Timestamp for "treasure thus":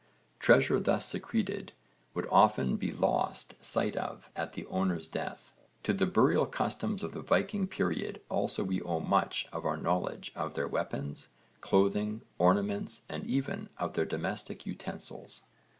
0.39-1.05